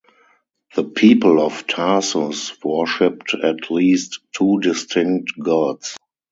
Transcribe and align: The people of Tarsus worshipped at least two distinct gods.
The 0.75 0.83
people 0.85 1.39
of 1.39 1.67
Tarsus 1.67 2.53
worshipped 2.63 3.35
at 3.35 3.69
least 3.69 4.21
two 4.35 4.59
distinct 4.59 5.29
gods. 5.39 5.95